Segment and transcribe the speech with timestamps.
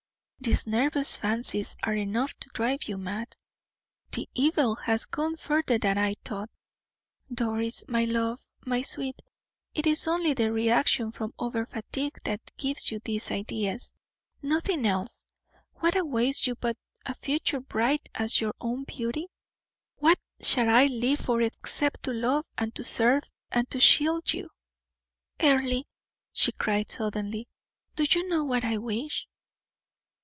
[0.43, 3.35] These nervous fancies are enough to drive you mad;
[4.11, 6.49] the evil has gone further than I thought.
[7.31, 9.21] Doris, my love, my sweet,
[9.75, 13.93] it is only the reaction from over fatigue that gives you these ideas,
[14.41, 15.25] nothing else;
[15.75, 16.75] what awaits you but
[17.05, 19.27] a future bright as your own beauty?
[19.97, 23.21] What shall I live for except to love and to serve
[23.51, 24.49] and to shield you?"
[25.39, 25.83] "Earle,"
[26.33, 27.47] she cried suddenly,
[27.95, 29.27] "do you know what I wish?"